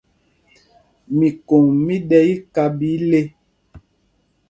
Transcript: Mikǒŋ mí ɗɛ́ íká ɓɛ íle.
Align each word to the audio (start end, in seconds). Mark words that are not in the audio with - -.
Mikǒŋ 1.17 1.63
mí 1.85 1.95
ɗɛ́ 2.09 2.21
íká 2.33 2.63
ɓɛ 2.77 2.87
íle. 2.97 3.21